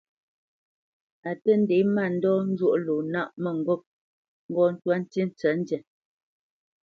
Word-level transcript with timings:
A 1.29 1.31
tə́ 1.43 1.55
ndě 1.61 1.77
mándɔ 1.95 2.31
njwóʼ 2.51 2.75
lo 2.85 2.95
nâʼ 3.13 3.29
mə̂ŋgôp 3.43 3.81
ŋgɔ́ 4.49 4.67
ntwá 4.75 4.93
ntí 5.01 5.21
ntsəndyâ. 5.29 5.79